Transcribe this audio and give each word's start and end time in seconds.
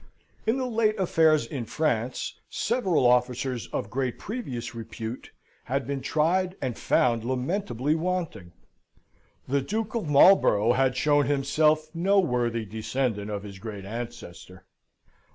In 0.47 0.57
the 0.57 0.65
late 0.65 0.99
affairs 0.99 1.45
in 1.45 1.65
France, 1.65 2.41
several 2.49 3.05
officers 3.05 3.67
of 3.67 3.91
great 3.91 4.17
previous 4.17 4.73
repute 4.73 5.29
had 5.65 5.85
been 5.85 6.01
tried 6.01 6.55
and 6.59 6.75
found 6.75 7.23
lamentably 7.23 7.93
wanting. 7.93 8.51
The 9.47 9.61
Duke 9.61 9.93
of 9.93 10.09
Marlborough 10.09 10.73
had 10.73 10.97
shown 10.97 11.27
himself 11.27 11.93
no 11.93 12.19
worthy 12.19 12.65
descendant 12.65 13.29
of 13.29 13.43
his 13.43 13.59
great 13.59 13.85
ancestor. 13.85 14.65